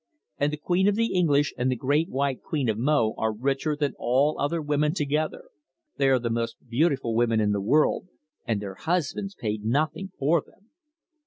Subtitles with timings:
[0.39, 3.75] And the Queen of the English and the Great White Queen of Mo are richer
[3.75, 5.43] than all other women together.
[5.97, 8.07] They are the most beautiful women in the world,
[8.43, 10.71] and their husbands paid nothing for them."